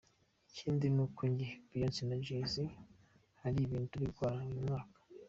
[0.49, 2.55] Ikindi ni uko njye, Beyoncé na Jay Z
[3.41, 4.97] hari ibintu turi gukorana uyu mwaka.